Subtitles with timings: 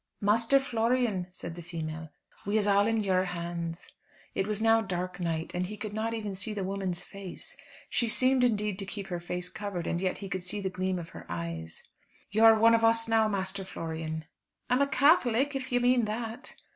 [0.19, 2.09] "Master Florian," said the female,
[2.43, 3.91] "we is all in your hands."
[4.33, 7.55] It was now dark night, and he could not even see the woman's face.
[7.87, 10.97] She seemed indeed to keep her face covered, and yet he could see the gleam
[10.97, 11.83] of her eyes.
[12.31, 14.25] "You're one of us now, Master Florian."
[14.71, 16.55] "I'm a Catholic, if you mean that."